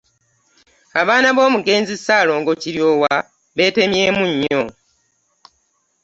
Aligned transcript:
Abaana 1.01 1.29
b'omugenzi 1.35 1.93
Ssaalongo 1.97 2.51
Kiryowa 2.61 3.13
beetemyemu 3.55 4.23
nnyo. 4.31 4.61